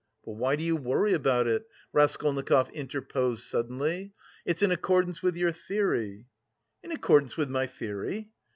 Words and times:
"But 0.25 0.31
why 0.31 0.55
do 0.55 0.63
you 0.63 0.75
worry 0.77 1.13
about 1.13 1.45
it?" 1.45 1.67
Raskolnikov 1.93 2.71
interposed 2.71 3.43
suddenly. 3.43 4.13
"It's 4.47 4.63
in 4.63 4.71
accordance 4.71 5.21
with 5.21 5.35
your 5.35 5.51
theory!" 5.51 6.25
"In 6.81 6.91
accordance 6.91 7.37
with 7.37 7.51
my 7.51 7.67
theory?" 7.67 8.31